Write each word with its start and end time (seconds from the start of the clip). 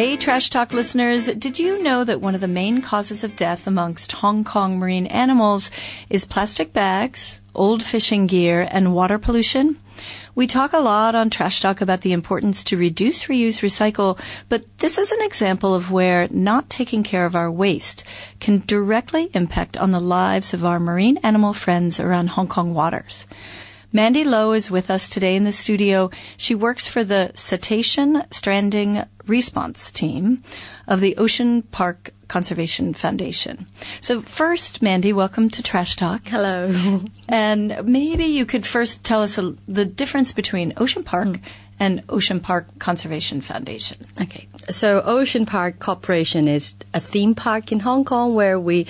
Hey, 0.00 0.16
Trash 0.16 0.48
Talk 0.48 0.72
listeners, 0.72 1.26
did 1.26 1.58
you 1.58 1.82
know 1.82 2.04
that 2.04 2.22
one 2.22 2.34
of 2.34 2.40
the 2.40 2.48
main 2.48 2.80
causes 2.80 3.22
of 3.22 3.36
death 3.36 3.66
amongst 3.66 4.12
Hong 4.12 4.44
Kong 4.44 4.78
marine 4.78 5.04
animals 5.04 5.70
is 6.08 6.24
plastic 6.24 6.72
bags, 6.72 7.42
old 7.54 7.82
fishing 7.82 8.26
gear, 8.26 8.66
and 8.70 8.94
water 8.94 9.18
pollution? 9.18 9.76
We 10.34 10.46
talk 10.46 10.72
a 10.72 10.78
lot 10.78 11.14
on 11.14 11.28
Trash 11.28 11.60
Talk 11.60 11.82
about 11.82 12.00
the 12.00 12.14
importance 12.14 12.64
to 12.64 12.78
reduce, 12.78 13.24
reuse, 13.24 13.60
recycle, 13.60 14.18
but 14.48 14.64
this 14.78 14.96
is 14.96 15.12
an 15.12 15.20
example 15.20 15.74
of 15.74 15.92
where 15.92 16.28
not 16.30 16.70
taking 16.70 17.02
care 17.02 17.26
of 17.26 17.36
our 17.36 17.50
waste 17.50 18.02
can 18.40 18.62
directly 18.66 19.28
impact 19.34 19.76
on 19.76 19.90
the 19.90 20.00
lives 20.00 20.54
of 20.54 20.64
our 20.64 20.80
marine 20.80 21.18
animal 21.18 21.52
friends 21.52 22.00
around 22.00 22.28
Hong 22.28 22.48
Kong 22.48 22.72
waters. 22.72 23.26
Mandy 23.92 24.22
Lowe 24.22 24.52
is 24.52 24.70
with 24.70 24.88
us 24.88 25.08
today 25.08 25.34
in 25.34 25.42
the 25.42 25.50
studio. 25.52 26.10
She 26.36 26.54
works 26.54 26.86
for 26.86 27.02
the 27.02 27.32
Cetacean 27.34 28.22
Stranding 28.30 29.02
Response 29.26 29.90
Team 29.90 30.44
of 30.86 31.00
the 31.00 31.16
Ocean 31.16 31.62
Park 31.62 32.12
Conservation 32.28 32.94
Foundation. 32.94 33.66
So 34.00 34.20
first, 34.20 34.80
Mandy, 34.80 35.12
welcome 35.12 35.50
to 35.50 35.62
Trash 35.62 35.96
Talk. 35.96 36.22
Hello. 36.26 37.00
And 37.28 37.84
maybe 37.84 38.26
you 38.26 38.46
could 38.46 38.64
first 38.64 39.02
tell 39.02 39.22
us 39.22 39.38
a, 39.38 39.56
the 39.66 39.84
difference 39.84 40.30
between 40.30 40.72
Ocean 40.76 41.02
Park 41.02 41.26
mm. 41.26 41.40
and 41.80 42.04
Ocean 42.08 42.38
Park 42.38 42.78
Conservation 42.78 43.40
Foundation. 43.40 43.98
Okay. 44.20 44.46
So 44.70 45.02
Ocean 45.04 45.46
Park 45.46 45.80
Corporation 45.80 46.46
is 46.46 46.76
a 46.94 47.00
theme 47.00 47.34
park 47.34 47.72
in 47.72 47.80
Hong 47.80 48.04
Kong 48.04 48.34
where 48.34 48.60
we 48.60 48.86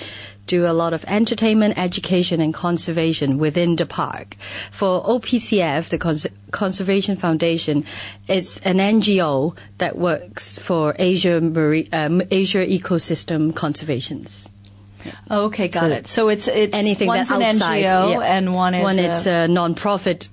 do 0.51 0.67
a 0.67 0.75
lot 0.75 0.93
of 0.93 1.05
entertainment, 1.07 1.79
education, 1.79 2.41
and 2.41 2.53
conservation 2.53 3.39
within 3.39 3.77
the 3.77 3.87
park. 3.87 4.35
For 4.73 5.01
OPCF, 5.05 5.89
the 5.91 5.99
Cons- 5.99 6.27
Conservation 6.51 7.15
Foundation, 7.15 7.85
it's 8.27 8.59
an 8.61 8.79
NGO 8.79 9.57
that 9.79 9.97
works 9.97 10.59
for 10.59 10.97
Asia, 10.99 11.41
Marie, 11.41 11.89
um, 11.93 12.21
Asia 12.33 12.66
ecosystem 12.66 13.55
conservations. 13.55 14.49
Okay, 15.30 15.69
got 15.69 15.80
so 15.80 15.87
it. 15.87 16.07
So 16.07 16.29
it's 16.29 16.49
it's 16.49 16.77
anything 16.77 17.07
one's 17.07 17.29
that's 17.29 17.30
outside, 17.30 17.85
an 17.85 17.85
NGO 17.85 18.11
yeah. 18.11 18.37
and 18.37 18.55
one 18.55 18.74
is 18.74 18.83
one 18.83 18.99
a, 18.99 19.02
it's 19.02 19.27
a 19.27 19.49
non-profit 19.49 20.29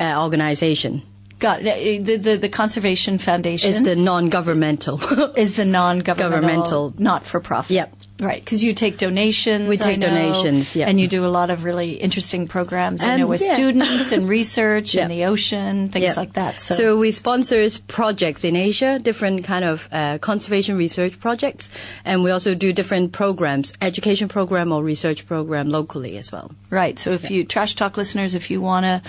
uh, 0.00 0.24
organization. 0.24 1.02
Got 1.38 1.62
it. 1.62 2.04
The, 2.04 2.16
the, 2.16 2.36
the 2.36 2.48
Conservation 2.48 3.18
Foundation 3.18 3.70
is 3.70 3.82
the 3.84 3.94
non-governmental. 3.94 5.00
is 5.36 5.54
the 5.54 5.64
non-governmental, 5.64 6.90
governmental, 6.90 6.94
not-for-profit. 6.98 7.70
Yep. 7.70 7.97
Right, 8.20 8.44
because 8.44 8.64
you 8.64 8.74
take 8.74 8.98
donations. 8.98 9.68
We 9.68 9.76
take 9.76 10.00
know, 10.00 10.08
donations, 10.08 10.74
yeah. 10.74 10.88
And 10.88 11.00
you 11.00 11.06
do 11.06 11.24
a 11.24 11.28
lot 11.28 11.50
of 11.50 11.62
really 11.62 11.92
interesting 11.92 12.48
programs, 12.48 13.04
I 13.04 13.16
know, 13.16 13.28
with 13.28 13.40
yeah. 13.40 13.54
students 13.54 14.10
and 14.10 14.28
research 14.38 14.94
yeah. 14.94 15.04
in 15.04 15.08
the 15.08 15.24
ocean, 15.26 15.88
things 15.88 16.04
yeah. 16.04 16.14
like 16.16 16.32
that. 16.32 16.60
So. 16.60 16.74
so. 16.74 16.98
we 16.98 17.12
sponsor 17.12 17.64
projects 17.86 18.42
in 18.42 18.56
Asia, 18.56 18.98
different 18.98 19.44
kind 19.44 19.64
of 19.64 19.88
uh, 19.92 20.18
conservation 20.18 20.76
research 20.76 21.20
projects, 21.20 21.70
and 22.04 22.24
we 22.24 22.32
also 22.32 22.56
do 22.56 22.72
different 22.72 23.12
programs, 23.12 23.72
education 23.80 24.26
program 24.26 24.72
or 24.72 24.82
research 24.82 25.24
program 25.26 25.68
locally 25.68 26.16
as 26.16 26.32
well. 26.32 26.50
Right. 26.70 26.98
So 26.98 27.12
if 27.12 27.30
you 27.30 27.44
trash 27.44 27.76
talk 27.76 27.96
listeners, 27.96 28.34
if 28.34 28.50
you 28.50 28.60
want 28.60 28.84
to 28.84 29.02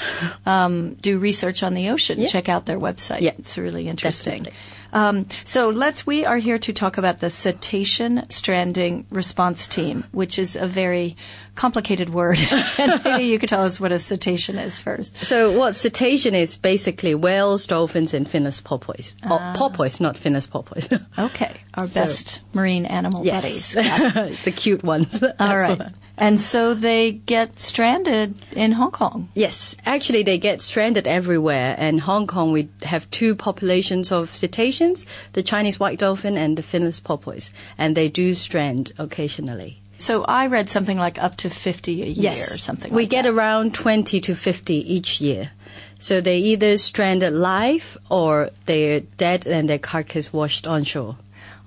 um, 0.46 0.94
do 0.96 1.18
research 1.18 1.64
on 1.64 1.74
the 1.74 1.90
ocean, 1.90 2.28
check 2.28 2.48
out 2.48 2.68
their 2.68 2.80
website. 2.80 3.22
Yeah. 3.22 3.34
It's 3.40 3.58
really 3.58 3.88
interesting. 3.88 4.44
Definitely. 4.44 4.60
Um, 4.94 5.28
so 5.44 5.70
let's. 5.70 6.06
We 6.06 6.26
are 6.26 6.38
here 6.38 6.58
to 6.60 6.74
talk 6.74 6.98
about 6.98 7.20
the 7.20 7.30
cetacean 7.30 8.30
stranding 8.30 9.06
response 9.10 9.68
team, 9.68 10.06
which 10.12 10.40
is 10.40 10.56
a 10.56 10.68
very 10.68 11.16
complicated 11.56 12.10
word. 12.10 12.40
and 12.80 13.04
maybe 13.04 13.26
you 13.26 13.38
could 13.38 13.50
tell 13.50 13.64
us 13.64 13.80
what 13.80 13.92
a 13.92 14.00
cetacean 14.00 14.58
is 14.58 14.80
first. 14.80 15.18
So 15.26 15.58
what 15.58 15.76
cetacean 15.76 16.34
is 16.34 16.58
basically 16.58 17.14
whales, 17.16 17.68
dolphins, 17.68 18.14
and 18.14 18.28
finless 18.28 18.64
porpoise. 18.64 19.16
Uh, 19.24 19.38
oh, 19.40 19.54
porpoise, 19.58 20.00
not 20.00 20.16
finless 20.16 20.50
porpoise. 20.50 20.90
okay, 21.20 21.58
our 21.74 21.86
so, 21.86 22.02
best 22.02 22.42
marine 22.54 22.86
animal 22.86 23.26
yes. 23.26 23.76
buddies. 23.76 24.44
the 24.46 24.52
cute 24.52 24.84
ones. 24.84 25.22
All 25.22 25.58
right. 25.58 25.92
And 26.20 26.40
so 26.40 26.74
they 26.74 27.14
get 27.14 27.60
stranded 27.60 28.38
in 28.52 28.74
Hong 28.74 28.92
Kong. 28.92 29.30
Yes, 29.34 29.78
actually 29.86 30.24
they 30.24 30.38
get 30.38 30.62
stranded 30.62 31.08
everywhere. 31.08 31.76
And 31.80 32.02
Hong 32.02 32.28
Kong, 32.28 32.52
we 32.52 32.68
have 32.84 33.10
two 33.10 33.36
populations 33.36 34.12
of 34.12 34.30
cetaceans, 34.30 35.06
the 35.32 35.42
Chinese 35.42 35.80
white 35.80 35.98
dolphin 35.98 36.38
and 36.38 36.58
the 36.58 36.62
finless 36.62 37.02
porpoise. 37.02 37.52
And 37.78 37.96
they 37.96 38.10
do 38.10 38.34
strand 38.34 38.92
occasionally. 39.00 39.80
So 39.98 40.24
I 40.26 40.48
read 40.48 40.70
something 40.70 40.98
like 40.98 41.22
up 41.22 41.38
to 41.38 41.50
50 41.50 42.04
a 42.04 42.06
year 42.06 42.14
yes. 42.34 42.54
or 42.54 42.58
something 42.58 42.94
We 42.94 43.04
like 43.04 43.10
get 43.10 43.24
that. 43.24 43.34
around 43.34 43.74
20 43.74 44.20
to 44.22 44.36
50 44.36 44.74
each 44.94 45.22
year. 45.22 45.52
So 46.00 46.22
they 46.22 46.38
either 46.38 46.78
stranded 46.78 47.34
live 47.34 47.98
or 48.10 48.52
they're 48.66 49.02
dead 49.02 49.46
and 49.46 49.68
their 49.70 49.80
carcass 49.80 50.32
washed 50.32 50.66
on 50.68 50.86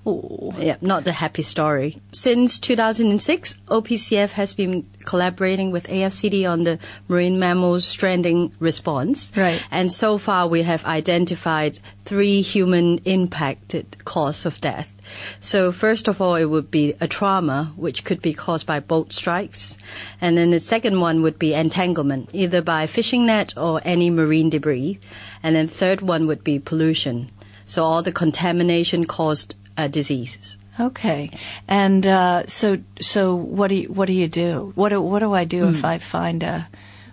Ooh. 0.04 0.52
Yeah, 0.58 0.76
not 0.80 1.04
the 1.04 1.12
happy 1.12 1.42
story. 1.42 1.98
Since 2.12 2.58
2006, 2.58 3.58
OPCF 3.68 4.32
has 4.32 4.52
been 4.52 4.84
collaborating 5.04 5.70
with 5.70 5.86
AFCD 5.86 6.48
on 6.48 6.64
the 6.64 6.80
marine 7.06 7.38
mammals 7.38 7.84
stranding 7.84 8.52
response. 8.58 9.32
Right. 9.36 9.64
And 9.70 9.92
so 9.92 10.18
far, 10.18 10.48
we 10.48 10.62
have 10.62 10.84
identified 10.84 11.78
three 12.04 12.40
human 12.40 12.98
impacted 13.04 14.04
cause 14.04 14.44
of 14.44 14.60
death. 14.60 15.00
So 15.38 15.70
first 15.70 16.08
of 16.08 16.20
all, 16.20 16.34
it 16.34 16.46
would 16.46 16.70
be 16.70 16.94
a 17.00 17.06
trauma, 17.06 17.72
which 17.76 18.04
could 18.04 18.20
be 18.20 18.32
caused 18.32 18.66
by 18.66 18.80
boat 18.80 19.12
strikes. 19.12 19.78
And 20.20 20.36
then 20.36 20.50
the 20.50 20.58
second 20.58 20.98
one 20.98 21.22
would 21.22 21.38
be 21.38 21.54
entanglement, 21.54 22.30
either 22.32 22.60
by 22.60 22.88
fishing 22.88 23.26
net 23.26 23.56
or 23.56 23.80
any 23.84 24.10
marine 24.10 24.50
debris. 24.50 24.98
And 25.44 25.54
then 25.54 25.68
third 25.68 26.00
one 26.00 26.26
would 26.26 26.42
be 26.42 26.58
pollution. 26.58 27.30
So 27.64 27.84
all 27.84 28.02
the 28.02 28.12
contamination 28.12 29.04
caused 29.04 29.54
uh, 29.76 29.88
diseases. 29.88 30.58
Okay, 30.80 31.30
and 31.68 32.06
uh, 32.06 32.46
so 32.46 32.78
so 33.00 33.34
what 33.34 33.68
do 33.68 33.74
you 33.74 33.88
what 33.88 34.06
do 34.06 34.14
you 34.14 34.28
do? 34.28 34.72
What 34.74 34.88
do, 34.88 35.02
what 35.02 35.18
do 35.18 35.34
I 35.34 35.44
do 35.44 35.64
mm. 35.64 35.70
if 35.70 35.84
I 35.84 35.98
find 35.98 36.42
a 36.42 36.68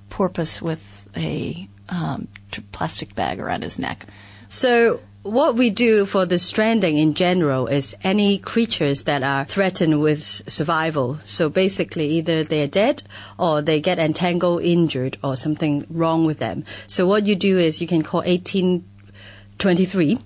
porpoise 0.10 0.62
with 0.62 1.08
a 1.18 1.68
um, 1.90 2.30
plastic 2.72 3.16
bag 3.16 3.40
around 3.40 3.64
his 3.64 3.78
neck? 3.78 4.06
So 4.48 5.02
what 5.24 5.56
we 5.56 5.70
do 5.70 6.06
for 6.06 6.26
the 6.26 6.40
stranding 6.40 6.98
in 6.98 7.14
general 7.14 7.68
is 7.68 7.96
any 8.02 8.38
creatures 8.38 9.04
that 9.04 9.22
are 9.24 9.44
threatened 9.44 10.00
with 10.00 10.22
survival. 10.22 11.20
So 11.26 11.50
basically, 11.50 12.08
either 12.12 12.46
they're 12.46 12.68
dead 12.68 13.04
or 13.38 13.62
they 13.62 13.82
get 13.82 14.00
entangled, 14.00 14.64
injured, 14.64 15.18
or 15.22 15.36
something 15.36 15.86
wrong 15.90 16.24
with 16.24 16.40
them. 16.40 16.64
So 16.88 17.06
what 17.06 17.28
you 17.28 17.36
do 17.36 17.58
is 17.58 17.82
you 17.82 17.88
can 17.88 18.04
call 18.04 18.22
1823 18.22 20.20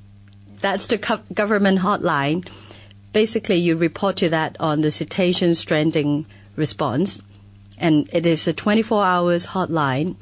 that's 0.64 0.88
the 0.88 0.98
government 1.34 1.80
hotline. 1.80 2.48
Basically, 3.12 3.58
you 3.58 3.76
report 3.76 4.16
to 4.18 4.30
that 4.30 4.56
on 4.62 4.80
the 4.80 4.92
cetacean 4.92 5.56
stranding 5.56 6.26
response, 6.56 7.22
and 7.78 8.10
it 8.14 8.26
is 8.26 8.48
a 8.48 8.54
24 8.54 9.04
hours 9.04 9.48
hotline. 9.48 10.16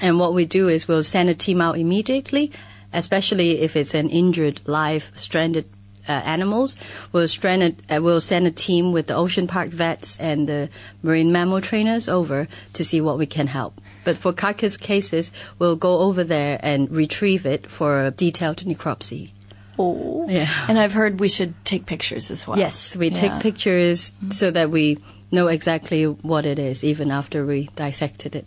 And 0.00 0.20
what 0.20 0.32
we 0.32 0.44
do 0.44 0.68
is 0.68 0.86
we'll 0.86 1.02
send 1.02 1.28
a 1.28 1.34
team 1.34 1.60
out 1.60 1.76
immediately, 1.76 2.52
especially 2.92 3.62
if 3.62 3.74
it's 3.74 3.94
an 3.94 4.10
injured 4.10 4.60
live 4.64 5.10
stranded 5.16 5.68
uh, 6.08 6.12
animals. 6.12 6.76
We'll, 7.10 7.26
stranded, 7.26 7.82
uh, 7.90 8.00
we'll 8.00 8.20
send 8.20 8.46
a 8.46 8.52
team 8.52 8.92
with 8.92 9.08
the 9.08 9.16
ocean 9.16 9.48
park 9.48 9.70
vets 9.70 10.20
and 10.20 10.48
the 10.48 10.70
marine 11.02 11.32
mammal 11.32 11.60
trainers 11.60 12.08
over 12.08 12.46
to 12.74 12.84
see 12.84 13.00
what 13.00 13.18
we 13.18 13.26
can 13.26 13.48
help. 13.48 13.80
But 14.04 14.18
for 14.18 14.32
carcass 14.32 14.76
cases, 14.76 15.32
we'll 15.58 15.74
go 15.74 15.98
over 15.98 16.22
there 16.22 16.60
and 16.62 16.88
retrieve 16.92 17.44
it 17.44 17.66
for 17.68 18.04
a 18.04 18.12
detailed 18.12 18.58
necropsy. 18.58 19.30
Oh. 19.78 20.26
Yeah. 20.28 20.48
And 20.68 20.78
I've 20.78 20.92
heard 20.92 21.20
we 21.20 21.28
should 21.28 21.54
take 21.64 21.86
pictures 21.86 22.30
as 22.30 22.46
well. 22.46 22.58
Yes, 22.58 22.96
we 22.96 23.08
yeah. 23.08 23.18
take 23.18 23.42
pictures 23.42 24.12
mm-hmm. 24.12 24.30
so 24.30 24.50
that 24.50 24.70
we 24.70 24.98
know 25.30 25.48
exactly 25.48 26.04
what 26.04 26.46
it 26.46 26.58
is, 26.58 26.84
even 26.84 27.10
after 27.10 27.44
we 27.44 27.68
dissected 27.74 28.36
it. 28.36 28.46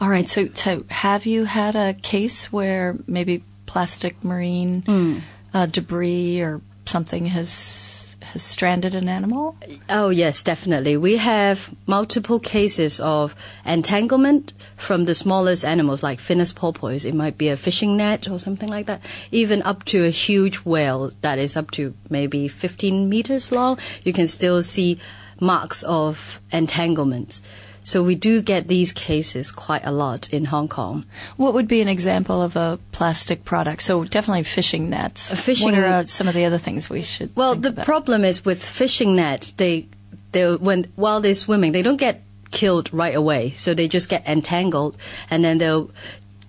All 0.00 0.08
right. 0.08 0.28
So, 0.28 0.48
so 0.54 0.84
have 0.88 1.26
you 1.26 1.44
had 1.44 1.74
a 1.74 1.94
case 1.94 2.52
where 2.52 2.94
maybe 3.06 3.42
plastic 3.66 4.22
marine 4.22 4.82
mm. 4.82 5.20
uh, 5.52 5.66
debris 5.66 6.40
or 6.40 6.60
something 6.84 7.26
has 7.26 8.05
has 8.36 8.42
stranded 8.42 8.94
an 8.94 9.08
animal? 9.08 9.56
Oh, 9.88 10.10
yes, 10.10 10.42
definitely. 10.42 10.94
We 10.98 11.16
have 11.16 11.74
multiple 11.86 12.38
cases 12.38 13.00
of 13.00 13.34
entanglement 13.64 14.52
from 14.76 15.06
the 15.06 15.14
smallest 15.14 15.64
animals, 15.64 16.02
like 16.02 16.18
finless 16.20 16.54
porpoise. 16.54 17.06
It 17.06 17.14
might 17.14 17.38
be 17.38 17.48
a 17.48 17.56
fishing 17.56 17.96
net 17.96 18.28
or 18.28 18.38
something 18.38 18.68
like 18.68 18.84
that, 18.86 19.00
even 19.32 19.62
up 19.62 19.84
to 19.84 20.04
a 20.04 20.10
huge 20.10 20.58
whale 20.66 21.12
that 21.22 21.38
is 21.38 21.56
up 21.56 21.70
to 21.72 21.94
maybe 22.10 22.46
15 22.46 23.08
meters 23.08 23.50
long. 23.52 23.78
You 24.04 24.12
can 24.12 24.26
still 24.26 24.62
see 24.62 24.98
marks 25.40 25.82
of 25.84 26.38
entanglement. 26.52 27.40
So 27.86 28.02
we 28.02 28.16
do 28.16 28.42
get 28.42 28.66
these 28.66 28.92
cases 28.92 29.52
quite 29.52 29.86
a 29.86 29.92
lot 29.92 30.28
in 30.30 30.46
Hong 30.46 30.66
Kong. 30.66 31.06
What 31.36 31.54
would 31.54 31.68
be 31.68 31.80
an 31.80 31.86
example 31.86 32.42
of 32.42 32.56
a 32.56 32.80
plastic 32.90 33.44
product? 33.44 33.80
So 33.82 34.02
definitely 34.02 34.42
fishing 34.42 34.90
nets. 34.90 35.32
A 35.32 35.36
fishing 35.36 35.70
what 35.70 35.78
are 35.78 36.04
some 36.06 36.26
of 36.26 36.34
the 36.34 36.46
other 36.46 36.58
things 36.58 36.90
we 36.90 37.02
should? 37.02 37.30
Well, 37.36 37.54
the 37.54 37.68
about? 37.68 37.84
problem 37.84 38.24
is 38.24 38.44
with 38.44 38.60
fishing 38.60 39.14
nets, 39.14 39.52
they 39.52 39.86
they 40.32 40.56
when 40.56 40.86
while 40.96 41.20
they're 41.20 41.36
swimming, 41.36 41.70
they 41.70 41.82
don't 41.82 41.96
get 41.96 42.24
killed 42.50 42.92
right 42.92 43.14
away. 43.14 43.50
So 43.50 43.72
they 43.72 43.86
just 43.86 44.08
get 44.08 44.26
entangled, 44.26 44.96
and 45.30 45.44
then 45.44 45.58
they'll 45.58 45.92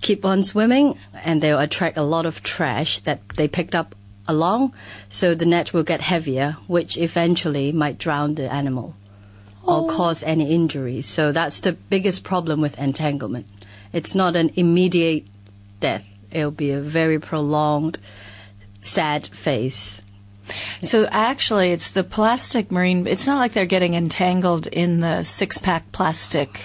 keep 0.01 0.25
on 0.25 0.42
swimming, 0.42 0.98
and 1.24 1.39
they'll 1.39 1.60
attract 1.60 1.98
a 1.98 2.04
lot 2.16 2.25
of 2.25 2.42
trash 2.42 3.01
that 3.01 3.19
they 3.38 3.48
picked 3.48 3.75
up 3.75 3.94
along, 4.28 4.74
so 5.07 5.36
the 5.36 5.45
net 5.45 5.72
will 5.72 5.84
get 5.84 6.01
heavier, 6.01 6.57
which 6.66 6.98
eventually 6.98 7.72
might 7.72 8.00
drown 8.00 8.34
the 8.34 8.51
animal 8.51 8.95
or 9.67 9.79
Oh. 9.83 9.87
cause 9.87 10.23
any 10.23 10.51
injury. 10.53 11.01
So 11.01 11.31
that's 11.31 11.59
the 11.59 11.73
biggest 11.73 12.23
problem 12.23 12.61
with 12.61 12.77
entanglement. 12.79 13.47
It's 13.93 14.15
not 14.15 14.35
an 14.35 14.51
immediate 14.55 15.25
death. 15.79 16.13
It'll 16.31 16.51
be 16.51 16.71
a 16.71 16.79
very 16.79 17.19
prolonged, 17.19 17.97
sad 18.81 19.27
phase. 19.27 20.01
So 20.81 21.05
actually, 21.11 21.71
it's 21.71 21.91
the 21.91 22.03
plastic 22.05 22.71
marine. 22.71 23.05
It's 23.07 23.27
not 23.27 23.37
like 23.37 23.51
they're 23.53 23.65
getting 23.65 23.95
entangled 23.95 24.65
in 24.67 25.01
the 25.01 25.23
six-pack 25.23 25.91
plastic, 25.91 26.61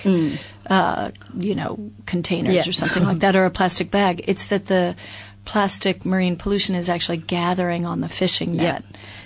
uh, 0.70 1.10
you 1.36 1.54
know, 1.56 1.90
containers 2.06 2.54
Yeah. 2.54 2.68
or 2.68 2.72
something 2.72 3.04
like 3.04 3.18
that, 3.24 3.34
or 3.34 3.44
a 3.44 3.50
plastic 3.50 3.90
bag. 3.90 4.24
It's 4.28 4.46
that 4.48 4.66
the 4.66 4.94
plastic 5.44 6.04
marine 6.06 6.36
pollution 6.36 6.76
is 6.76 6.88
actually 6.88 7.16
gathering 7.16 7.84
on 7.84 8.00
the 8.00 8.08
fishing 8.08 8.54
net 8.56 8.84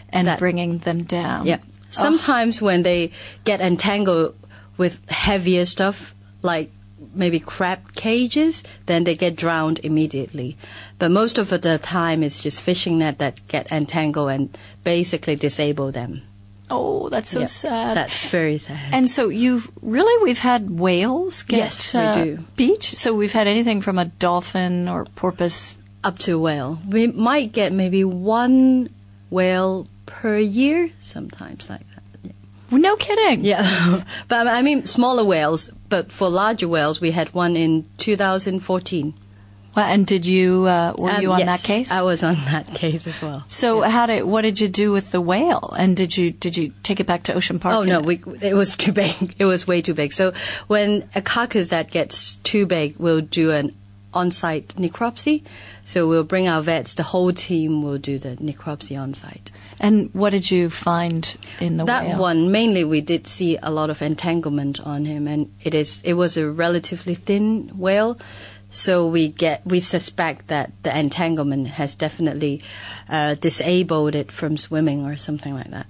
and 0.08 0.26
That- 0.26 0.38
bringing 0.38 0.78
them 0.78 1.02
down. 1.02 1.46
Yeah. 1.46 1.58
Sometimes 1.90 2.60
when 2.60 2.82
they 2.82 3.10
get 3.44 3.60
entangled 3.60 4.34
with 4.76 5.08
heavier 5.08 5.64
stuff, 5.64 6.14
like 6.42 6.70
maybe 7.14 7.40
crab 7.40 7.92
cages, 7.94 8.62
then 8.86 9.04
they 9.04 9.14
get 9.16 9.36
drowned 9.36 9.80
immediately. 9.82 10.56
But 10.98 11.10
most 11.10 11.38
of 11.38 11.48
the 11.48 11.78
time, 11.78 12.22
it's 12.22 12.42
just 12.42 12.60
fishing 12.60 12.98
net 12.98 13.18
that 13.18 13.40
get 13.48 13.70
entangled 13.72 14.30
and 14.30 14.58
basically 14.84 15.36
disable 15.36 15.90
them. 15.92 16.22
Oh, 16.68 17.08
that's 17.08 17.30
so 17.30 17.40
Yeah. 17.40 17.46
sad. 17.46 17.96
That's 17.96 18.26
very 18.26 18.58
sad. 18.58 18.92
and 18.92 19.08
so 19.08 19.28
you 19.28 19.62
really 19.82 20.24
we've 20.24 20.40
had 20.40 20.68
whales 20.68 21.44
get 21.44 21.58
Yes, 21.58 21.94
we 21.94 22.00
uh, 22.00 22.14
do. 22.24 22.38
beach. 22.56 22.92
So 22.94 23.14
we've 23.14 23.32
had 23.32 23.46
anything 23.46 23.80
from 23.80 23.98
a 23.98 24.06
dolphin 24.06 24.88
or 24.88 25.04
porpoise. 25.14 25.76
Up 26.02 26.18
to 26.20 26.34
a 26.34 26.38
whale. 26.38 26.78
We 26.88 27.06
might 27.08 27.52
get 27.52 27.72
maybe 27.72 28.04
one 28.04 28.88
whale 29.30 29.86
per 30.06 30.38
year, 30.38 30.90
sometimes 31.00 31.68
like 31.68 31.86
that. 31.94 32.02
Yeah. 32.70 32.78
No 32.78 32.96
kidding. 32.96 33.44
Yeah, 33.44 34.04
but 34.28 34.46
I 34.48 34.62
mean 34.62 34.86
smaller 34.86 35.24
whales. 35.24 35.70
But 35.88 36.10
for 36.10 36.28
larger 36.28 36.66
whales, 36.68 37.00
we 37.00 37.12
had 37.12 37.28
one 37.34 37.56
in 37.56 37.84
2014. 37.98 39.14
Well, 39.76 39.84
and 39.84 40.06
did 40.06 40.24
you 40.24 40.64
uh, 40.66 40.94
were 40.96 41.10
Um, 41.10 41.22
you 41.22 41.32
on 41.32 41.38
yes, 41.40 41.46
that 41.62 41.66
case? 41.66 41.90
I 41.92 42.00
was 42.02 42.24
on 42.24 42.34
that 42.50 42.66
case 42.74 43.06
as 43.06 43.20
well. 43.20 43.44
So 43.48 43.82
how 43.82 44.06
did 44.06 44.24
what 44.24 44.40
did 44.42 44.58
you 44.58 44.68
do 44.68 44.90
with 44.90 45.10
the 45.12 45.20
whale? 45.20 45.74
And 45.78 45.94
did 45.96 46.16
you 46.16 46.30
did 46.32 46.56
you 46.56 46.72
take 46.82 46.98
it 46.98 47.06
back 47.06 47.24
to 47.24 47.34
Ocean 47.34 47.58
Park? 47.58 47.74
Oh 47.76 47.84
no, 47.84 48.00
we, 48.00 48.20
it 48.42 48.54
was 48.54 48.74
too 48.84 48.92
big. 48.92 49.34
It 49.38 49.44
was 49.44 49.66
way 49.66 49.82
too 49.82 49.92
big. 49.94 50.12
So 50.12 50.32
when 50.66 51.08
a 51.14 51.20
carcass 51.20 51.68
that 51.68 51.90
gets 51.90 52.36
too 52.36 52.64
big, 52.66 52.96
we'll 52.98 53.20
do 53.20 53.50
an 53.50 53.74
on-site 54.14 54.68
necropsy. 54.76 55.42
So 55.84 56.08
we'll 56.08 56.24
bring 56.24 56.48
our 56.48 56.62
vets. 56.62 56.94
The 56.94 57.02
whole 57.02 57.32
team 57.32 57.82
will 57.82 57.98
do 57.98 58.18
the 58.18 58.34
necropsy 58.36 58.98
on-site. 58.98 59.52
And 59.78 60.10
what 60.14 60.30
did 60.30 60.50
you 60.50 60.70
find 60.70 61.36
in 61.60 61.76
the 61.76 61.84
that 61.84 62.06
whale? 62.06 62.18
one 62.18 62.50
mainly 62.50 62.84
we 62.84 63.00
did 63.00 63.26
see 63.26 63.58
a 63.62 63.70
lot 63.70 63.90
of 63.90 64.02
entanglement 64.02 64.80
on 64.80 65.04
him 65.04 65.28
and 65.28 65.52
it 65.62 65.74
is 65.74 66.02
it 66.04 66.14
was 66.14 66.36
a 66.36 66.50
relatively 66.50 67.14
thin 67.14 67.70
whale 67.76 68.18
so 68.70 69.06
we 69.06 69.28
get 69.28 69.66
we 69.66 69.80
suspect 69.80 70.48
that 70.48 70.72
the 70.82 70.98
entanglement 70.98 71.68
has 71.68 71.94
definitely 71.94 72.62
uh, 73.08 73.34
disabled 73.34 74.14
it 74.14 74.32
from 74.32 74.56
swimming 74.56 75.04
or 75.04 75.16
something 75.16 75.54
like 75.54 75.70
that 75.70 75.86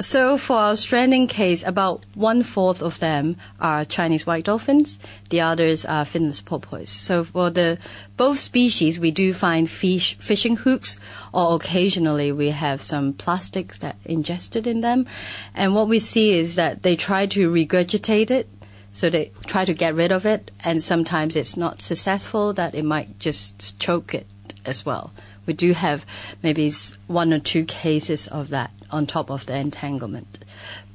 so 0.00 0.38
for 0.38 0.56
our 0.56 0.76
stranding 0.76 1.26
case, 1.26 1.64
about 1.66 2.04
one 2.14 2.42
fourth 2.42 2.82
of 2.82 2.98
them 3.00 3.36
are 3.60 3.84
Chinese 3.84 4.26
white 4.26 4.44
dolphins. 4.44 4.98
The 5.30 5.40
others 5.40 5.84
are 5.84 6.04
finless 6.04 6.44
porpoise. 6.44 6.90
So 6.90 7.24
for 7.24 7.50
the 7.50 7.78
both 8.16 8.38
species, 8.38 9.00
we 9.00 9.10
do 9.10 9.34
find 9.34 9.68
fish 9.68 10.16
fishing 10.18 10.56
hooks, 10.56 11.00
or 11.32 11.56
occasionally 11.56 12.32
we 12.32 12.50
have 12.50 12.82
some 12.82 13.12
plastics 13.12 13.78
that 13.78 13.96
ingested 14.04 14.66
in 14.66 14.80
them. 14.82 15.06
And 15.54 15.74
what 15.74 15.88
we 15.88 15.98
see 15.98 16.32
is 16.32 16.56
that 16.56 16.82
they 16.82 16.96
try 16.96 17.26
to 17.26 17.50
regurgitate 17.50 18.30
it. 18.30 18.48
So 18.90 19.10
they 19.10 19.32
try 19.46 19.64
to 19.64 19.74
get 19.74 19.94
rid 19.94 20.12
of 20.12 20.24
it, 20.26 20.50
and 20.64 20.82
sometimes 20.82 21.36
it's 21.36 21.56
not 21.56 21.82
successful. 21.82 22.52
That 22.52 22.74
it 22.74 22.84
might 22.84 23.18
just 23.18 23.78
choke 23.78 24.14
it 24.14 24.26
as 24.68 24.86
well. 24.86 25.10
We 25.46 25.54
do 25.54 25.72
have 25.72 26.06
maybe 26.42 26.70
one 27.06 27.32
or 27.32 27.38
two 27.38 27.64
cases 27.64 28.28
of 28.28 28.50
that 28.50 28.70
on 28.90 29.06
top 29.06 29.30
of 29.30 29.46
the 29.46 29.56
entanglement. 29.56 30.38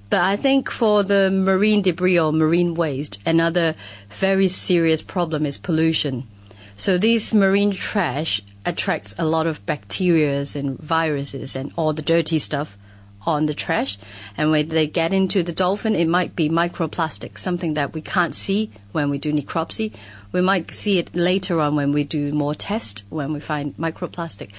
But 0.10 0.22
I 0.22 0.36
think 0.36 0.70
for 0.70 1.02
the 1.02 1.32
marine 1.32 1.82
debris 1.82 2.20
or 2.20 2.32
marine 2.32 2.76
waste, 2.76 3.18
another 3.26 3.76
very 4.10 4.48
serious 4.48 5.02
problem 5.02 5.46
is 5.46 5.58
pollution. 5.58 6.28
So 6.76 6.98
these 6.98 7.34
marine 7.34 7.72
trash 7.72 8.42
attracts 8.66 9.16
a 9.18 9.26
lot 9.26 9.48
of 9.48 9.66
bacteria 9.66 10.46
and 10.56 10.78
viruses 10.80 11.56
and 11.56 11.72
all 11.76 11.94
the 11.94 12.02
dirty 12.02 12.40
stuff 12.40 12.78
on 13.26 13.46
the 13.46 13.54
trash. 13.54 13.98
And 14.38 14.52
when 14.52 14.68
they 14.68 14.88
get 14.88 15.14
into 15.14 15.44
the 15.44 15.52
dolphin, 15.52 15.96
it 15.96 16.08
might 16.08 16.36
be 16.36 16.50
microplastic, 16.50 17.38
something 17.38 17.74
that 17.74 17.94
we 17.94 18.02
can't 18.02 18.36
see 18.36 18.72
when 18.92 19.10
we 19.10 19.18
do 19.18 19.34
necropsy. 19.34 19.94
We 20.34 20.42
might 20.42 20.72
see 20.72 20.98
it 20.98 21.16
later 21.16 21.60
on 21.62 21.76
when 21.76 21.94
we 21.94 22.04
do 22.04 22.34
more 22.34 22.56
tests, 22.56 23.04
when 23.10 23.32
we 23.32 23.40
find 23.40 23.78
microplastic. 23.78 24.50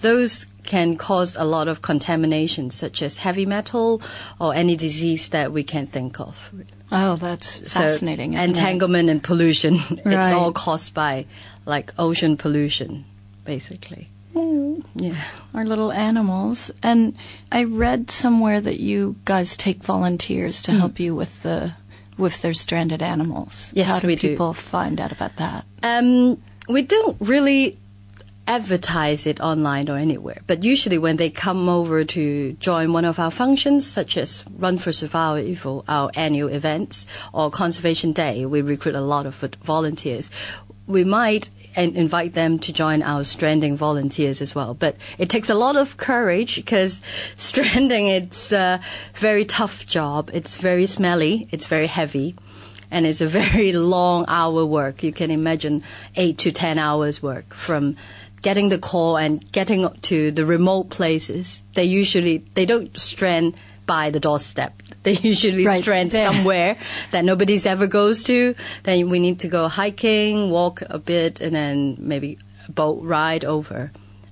Those 0.00 0.46
can 0.62 0.96
cause 0.96 1.36
a 1.36 1.44
lot 1.44 1.66
of 1.68 1.82
contamination, 1.82 2.70
such 2.70 3.02
as 3.02 3.18
heavy 3.18 3.46
metal 3.46 4.00
or 4.38 4.54
any 4.54 4.76
disease 4.76 5.30
that 5.30 5.50
we 5.50 5.64
can 5.64 5.86
think 5.86 6.20
of. 6.20 6.50
oh, 6.92 7.16
that's 7.16 7.72
So 7.72 7.80
fascinating. 7.80 8.34
isn't 8.34 8.44
it? 8.44 8.48
entanglement 8.56 9.08
and 9.08 9.22
pollution. 9.22 9.78
Right. 10.04 10.24
It's 10.24 10.32
all 10.32 10.52
caused 10.52 10.94
by 10.94 11.26
like 11.64 11.92
ocean 11.98 12.36
pollution, 12.36 13.04
basically. 13.44 14.08
Hmm. 14.32 14.80
Yeah. 14.94 15.16
Our 15.54 15.64
little 15.64 15.92
animals. 15.92 16.70
And 16.82 17.16
I 17.50 17.64
read 17.64 18.10
somewhere 18.10 18.60
that 18.60 18.80
you 18.80 19.16
guys 19.24 19.56
take 19.56 19.82
volunteers 19.82 20.62
to 20.62 20.72
hmm. 20.72 20.78
help 20.78 21.00
you 21.00 21.14
with 21.14 21.42
the 21.42 21.74
with 22.18 22.42
their 22.42 22.54
stranded 22.54 23.02
animals. 23.02 23.72
Yes, 23.74 23.88
How 23.88 24.00
do 24.00 24.06
we 24.06 24.16
do. 24.16 24.30
people 24.30 24.52
find 24.52 25.00
out 25.00 25.12
about 25.12 25.36
that? 25.36 25.64
Um, 25.82 26.40
we 26.68 26.82
don't 26.82 27.16
really 27.20 27.76
advertise 28.46 29.24
it 29.26 29.40
online 29.40 29.88
or 29.88 29.96
anywhere, 29.96 30.40
but 30.46 30.64
usually 30.64 30.98
when 30.98 31.16
they 31.16 31.30
come 31.30 31.68
over 31.68 32.04
to 32.04 32.52
join 32.54 32.92
one 32.92 33.04
of 33.04 33.18
our 33.18 33.30
functions, 33.30 33.86
such 33.86 34.16
as 34.16 34.44
Run 34.58 34.78
for 34.78 34.92
Survival, 34.92 35.84
our 35.88 36.10
annual 36.14 36.48
events, 36.48 37.06
or 37.32 37.50
Conservation 37.50 38.12
Day, 38.12 38.44
we 38.44 38.60
recruit 38.60 38.96
a 38.96 39.00
lot 39.00 39.26
of 39.26 39.36
volunteers. 39.62 40.28
We 40.92 41.04
might 41.04 41.50
invite 41.74 42.34
them 42.34 42.58
to 42.60 42.72
join 42.72 43.02
our 43.02 43.24
stranding 43.24 43.76
volunteers 43.76 44.42
as 44.42 44.54
well. 44.54 44.74
But 44.74 44.96
it 45.18 45.28
takes 45.30 45.48
a 45.48 45.54
lot 45.54 45.76
of 45.76 45.96
courage 45.96 46.56
because 46.56 47.00
stranding 47.36 48.08
it's 48.08 48.52
a 48.52 48.80
very 49.14 49.44
tough 49.44 49.86
job. 49.86 50.30
It's 50.32 50.56
very 50.56 50.86
smelly. 50.86 51.48
It's 51.50 51.66
very 51.66 51.86
heavy 51.86 52.34
and 52.90 53.06
it's 53.06 53.20
a 53.20 53.26
very 53.42 53.72
long 53.72 54.24
hour 54.28 54.64
work. 54.64 55.02
You 55.02 55.12
can 55.12 55.30
imagine 55.30 55.82
eight 56.14 56.38
to 56.38 56.52
ten 56.52 56.78
hours 56.78 57.22
work 57.22 57.54
from 57.54 57.96
getting 58.42 58.68
the 58.68 58.78
call 58.78 59.16
and 59.16 59.50
getting 59.52 59.88
to 60.02 60.30
the 60.30 60.44
remote 60.44 60.90
places. 60.90 61.62
They 61.74 61.84
usually 61.84 62.38
they 62.54 62.66
don't 62.66 62.96
strand 62.98 63.56
by 63.86 64.10
the 64.10 64.20
doorstep. 64.20 64.74
They 65.06 65.14
usually 65.14 65.66
Right, 65.66 65.82
strand 65.82 66.12
there. 66.12 66.30
somewhere 66.32 66.76
that 67.10 67.24
nobody's 67.24 67.66
ever 67.66 67.86
goes 67.88 68.22
to. 68.24 68.54
Then 68.84 69.08
we 69.08 69.18
need 69.18 69.40
to 69.40 69.48
go 69.48 69.66
hiking, 69.68 70.50
walk 70.50 70.82
a 70.88 70.98
bit, 70.98 71.40
and 71.40 71.54
then 71.54 71.96
maybe 71.98 72.38
boat 72.68 73.02
ride 73.02 73.44
over. 73.44 73.90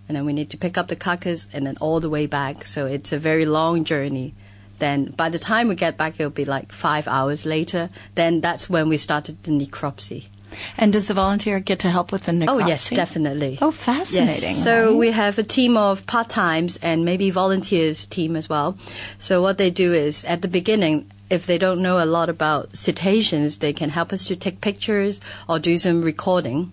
And 0.08 0.16
then 0.16 0.24
we 0.24 0.32
need 0.32 0.50
to 0.50 0.56
pick 0.56 0.78
up 0.78 0.88
the 0.88 0.96
carcass 0.96 1.48
and 1.52 1.66
then 1.66 1.76
all 1.80 2.00
the 2.00 2.08
way 2.10 2.26
back. 2.26 2.66
So 2.66 2.86
it's 2.86 3.12
a 3.12 3.18
very 3.18 3.46
long 3.46 3.84
journey. 3.84 4.34
Then 4.78 5.06
by 5.16 5.28
the 5.28 5.38
time 5.38 5.68
we 5.68 5.74
get 5.74 5.96
back, 5.96 6.18
it'll 6.18 6.30
be 6.30 6.44
like 6.44 6.72
five 6.72 7.06
hours 7.06 7.44
later. 7.44 7.90
Then 8.14 8.40
that's 8.40 8.70
when 8.70 8.88
we 8.88 8.96
started 8.96 9.42
the 9.42 9.50
necropsy. 9.52 10.26
And 10.76 10.92
does 10.92 11.08
the 11.08 11.14
volunteer 11.14 11.60
get 11.60 11.80
to 11.80 11.90
help 11.90 12.12
with 12.12 12.24
the 12.26 12.32
necropsy? 12.32 12.48
Oh 12.48 12.58
yes, 12.58 12.90
definitely. 12.90 13.58
Oh, 13.60 13.70
fascinating. 13.70 14.56
Yes. 14.56 14.64
So 14.64 14.90
right? 14.90 14.96
we 14.96 15.10
have 15.10 15.38
a 15.38 15.42
team 15.42 15.76
of 15.76 16.06
part-times 16.06 16.78
and 16.82 17.04
maybe 17.04 17.30
volunteers 17.30 18.06
team 18.06 18.36
as 18.36 18.48
well. 18.48 18.76
So 19.18 19.42
what 19.42 19.58
they 19.58 19.70
do 19.70 19.92
is 19.92 20.24
at 20.24 20.42
the 20.42 20.48
beginning, 20.48 21.10
if 21.30 21.46
they 21.46 21.58
don't 21.58 21.80
know 21.80 22.02
a 22.02 22.06
lot 22.06 22.28
about 22.28 22.76
cetaceans, 22.76 23.58
they 23.58 23.72
can 23.72 23.90
help 23.90 24.12
us 24.12 24.26
to 24.26 24.36
take 24.36 24.60
pictures 24.60 25.20
or 25.48 25.58
do 25.58 25.78
some 25.78 26.02
recording. 26.02 26.72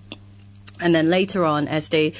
And 0.81 0.96
then 0.96 1.10
later 1.10 1.46
on, 1.46 1.67
as 1.67 1.89
they 1.89 2.13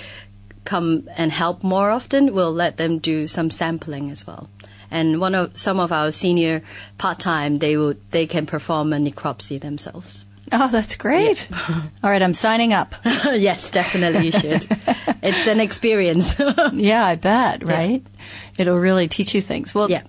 come 0.66 1.10
and 1.18 1.32
help 1.32 1.64
more 1.64 1.90
often, 1.90 2.34
we'll 2.34 2.54
let 2.54 2.78
them 2.78 3.00
do 3.00 3.28
some 3.28 3.50
sampling 3.50 4.12
as 4.12 4.28
well. 4.28 4.50
And 4.92 5.20
one 5.20 5.36
of 5.36 5.58
some 5.58 5.80
of 5.80 5.92
our 5.92 6.12
senior 6.12 6.62
part-time, 6.98 7.58
they 7.60 7.76
will 7.76 7.96
they 8.12 8.28
can 8.28 8.46
perform 8.46 8.94
a 8.94 8.98
necropsy 8.98 9.60
themselves. 9.60 10.26
Oh, 10.52 10.68
that's 10.70 10.96
great. 10.96 11.48
All 12.04 12.10
right, 12.10 12.22
I'm 12.22 12.34
signing 12.34 12.74
up. 12.74 12.96
yes, 13.06 13.72
definitely 13.72 14.28
you 14.28 14.32
should. 14.32 14.66
it's 15.22 15.48
an 15.48 15.60
experience. 15.60 16.36
yeah, 16.74 17.06
I 17.06 17.16
bet, 17.16 17.68
right? 17.68 18.02
It'll 18.58 18.78
really 18.78 19.08
teach 19.08 19.36
you 19.36 19.42
things. 19.42 19.76
Well, 19.76 19.90
Yeah. 19.90 20.04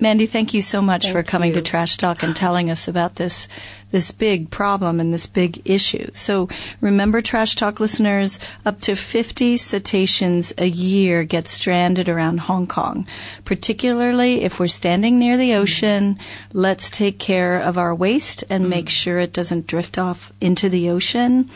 Mandy, 0.00 0.26
thank 0.26 0.54
you 0.54 0.62
so 0.62 0.80
much 0.80 1.04
Thank 1.04 1.12
for 1.12 1.22
coming 1.24 1.48
you. 1.48 1.54
to 1.54 1.62
Trash 1.62 1.96
Talk 1.96 2.22
and 2.22 2.34
telling 2.34 2.70
us 2.70 2.86
about 2.86 3.16
this 3.16 3.48
this 3.90 4.12
big 4.12 4.50
problem 4.50 5.00
and 5.00 5.12
this 5.12 5.26
big 5.26 5.62
issue. 5.64 6.10
So 6.12 6.48
remember, 6.80 7.22
Trash 7.22 7.56
Talk 7.56 7.80
listeners, 7.80 8.38
up 8.66 8.80
to 8.80 8.94
50 8.94 9.56
cetaceans 9.56 10.52
a 10.58 10.66
year 10.66 11.24
get 11.24 11.48
stranded 11.48 12.08
around 12.08 12.40
Hong 12.40 12.66
Kong. 12.66 13.06
Particularly 13.46 14.42
if 14.42 14.60
we're 14.60 14.68
standing 14.68 15.18
near 15.18 15.38
the 15.38 15.54
ocean, 15.54 16.18
let's 16.52 16.90
take 16.90 17.18
care 17.18 17.58
of 17.58 17.78
our 17.78 17.94
waste 17.94 18.44
and 18.50 18.64
mm-hmm. 18.64 18.70
make 18.70 18.88
sure 18.90 19.18
it 19.18 19.32
doesn't 19.32 19.66
drift 19.66 19.98
off 19.98 20.32
into 20.40 20.68
the 20.68 20.90
ocean. 20.90 21.48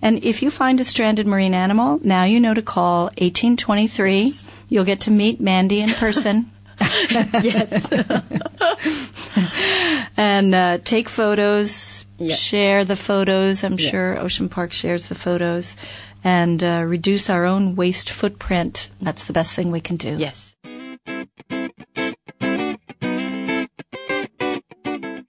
And 0.00 0.22
if 0.24 0.42
you 0.42 0.50
find 0.50 0.80
a 0.80 0.84
stranded 0.84 1.26
marine 1.26 1.54
animal, 1.54 1.98
now 2.04 2.24
you 2.24 2.40
know 2.40 2.54
to 2.54 2.62
call 2.62 3.04
1823. 3.18 4.32
You'll 4.68 4.84
get 4.84 5.00
to 5.00 5.10
meet 5.10 5.40
Mandy 5.40 5.80
in 5.80 5.90
person. 5.94 6.50
yes. 7.42 7.90
and 10.16 10.54
uh, 10.54 10.78
take 10.84 11.08
photos, 11.08 12.06
Yeah. 12.18 12.34
share 12.34 12.84
the 12.84 12.96
photos. 12.96 13.64
I'm 13.64 13.78
Yeah. 13.78 13.90
sure 13.90 14.18
Ocean 14.18 14.48
Park 14.48 14.72
shares 14.72 15.08
the 15.08 15.14
photos, 15.14 15.76
and 16.24 16.62
uh, 16.62 16.84
reduce 16.86 17.30
our 17.30 17.44
own 17.44 17.76
waste 17.76 18.10
footprint. 18.10 18.90
That's 19.00 19.24
the 19.24 19.32
best 19.32 19.54
thing 19.54 19.70
we 19.70 19.80
can 19.80 19.96
do. 19.96 20.16
yes. 20.18 20.56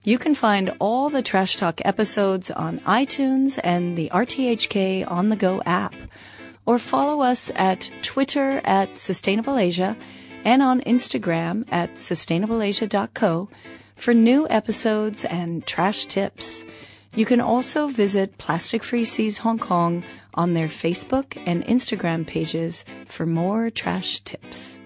You 0.04 0.18
can 0.18 0.34
find 0.34 0.74
all 0.80 1.10
the 1.10 1.22
Trash 1.22 1.58
Talk 1.58 1.80
episodes 1.86 2.50
on 2.50 2.80
iTunes 2.80 3.60
and 3.64 3.96
the 3.96 4.10
RTHK 4.12 5.10
On 5.10 5.30
the 5.30 5.36
Go 5.36 5.62
app, 5.66 5.94
or 6.66 6.80
follow 6.80 7.22
us 7.22 7.52
at 7.56 7.92
Twitter 8.02 8.62
at 8.66 8.98
Sustainable 8.98 9.58
Asia 9.60 9.96
and 10.44 10.62
on 10.62 10.82
Instagram 10.82 11.66
at 11.72 11.96
sustainableasia.co 11.96 13.50
for 13.96 14.14
new 14.14 14.48
episodes 14.50 15.26
and 15.26 15.66
trash 15.66 16.06
tips. 16.06 16.66
You 17.14 17.26
can 17.26 17.42
also 17.42 17.88
visit 17.88 18.38
Plastic 18.38 18.84
Free 18.84 19.06
Seas 19.06 19.40
Hong 19.40 19.60
Kong 19.60 20.04
on 20.34 20.54
their 20.54 20.70
Facebook 20.70 21.42
and 21.46 21.64
Instagram 21.66 22.26
pages 22.26 22.86
for 23.06 23.26
more 23.26 23.70
trash 23.70 24.22
tips. 24.22 24.80